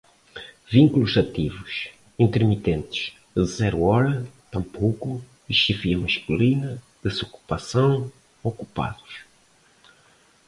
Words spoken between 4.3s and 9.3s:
tampouco, chefia masculina, desocupação, ocupados